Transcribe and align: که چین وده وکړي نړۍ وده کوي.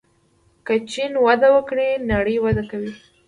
که 0.65 0.73
چین 0.91 1.11
وده 1.25 1.49
وکړي 1.55 1.89
نړۍ 2.11 2.37
وده 2.41 2.63
کوي. 2.71 2.91